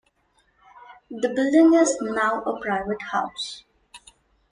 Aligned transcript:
The 1.11 1.29
building 1.29 1.75
is 1.79 1.95
now 2.01 2.41
a 2.41 2.59
private 2.59 3.03
house. 3.11 3.65